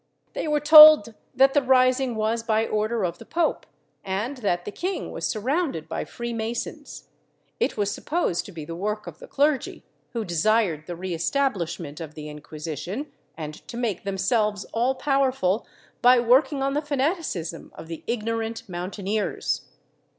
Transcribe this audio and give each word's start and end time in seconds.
They 0.33 0.47
were 0.47 0.59
told 0.59 1.13
that 1.35 1.53
the 1.53 1.61
rising 1.61 2.15
was 2.15 2.41
by 2.41 2.65
order 2.65 3.05
of 3.05 3.19
the 3.19 3.23
pope 3.23 3.67
and 4.03 4.37
that 4.37 4.65
the 4.65 4.71
king 4.71 5.11
was 5.11 5.27
surrounded 5.27 5.87
by 5.87 6.05
Free 6.05 6.33
Masons; 6.33 7.09
it 7.59 7.77
was 7.77 7.91
supposed 7.91 8.43
to 8.47 8.51
be 8.51 8.65
the 8.65 8.75
work 8.75 9.05
of 9.05 9.19
the 9.19 9.27
clergy, 9.27 9.83
who 10.13 10.25
desired 10.25 10.87
the 10.87 10.95
re 10.95 11.13
establishment 11.13 11.99
of 12.01 12.15
the 12.15 12.29
Inquisition, 12.29 13.11
and 13.37 13.53
to 13.67 13.77
make 13.77 14.03
themselves 14.03 14.65
all 14.73 14.95
powerful 14.95 15.67
by 16.01 16.19
working 16.19 16.63
on 16.63 16.73
the 16.73 16.81
fanaticism 16.81 17.71
of 17.75 17.85
the 17.87 18.03
ignorant 18.07 18.67
moun 18.67 18.89
taineers. 18.89 19.65